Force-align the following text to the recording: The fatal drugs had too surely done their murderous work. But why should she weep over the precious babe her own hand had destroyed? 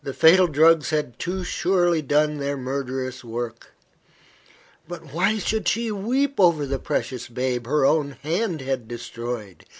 The 0.03 0.15
fatal 0.15 0.47
drugs 0.47 0.89
had 0.89 1.19
too 1.19 1.43
surely 1.43 2.01
done 2.01 2.39
their 2.39 2.57
murderous 2.57 3.23
work. 3.23 3.67
But 4.87 5.13
why 5.13 5.37
should 5.37 5.67
she 5.67 5.91
weep 5.91 6.39
over 6.39 6.65
the 6.65 6.79
precious 6.79 7.27
babe 7.27 7.67
her 7.67 7.85
own 7.85 8.13
hand 8.23 8.61
had 8.61 8.87
destroyed? 8.87 9.63